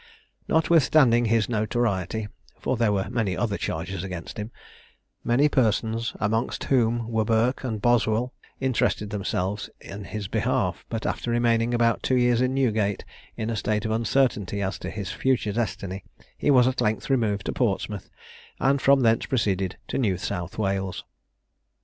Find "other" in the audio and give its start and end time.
3.37-3.55